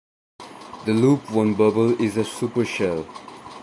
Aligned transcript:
The 0.87 0.93
Loop 0.95 1.29
I 1.29 1.53
Bubble 1.53 2.01
is 2.01 2.17
a 2.17 2.21
supershell. 2.23 3.05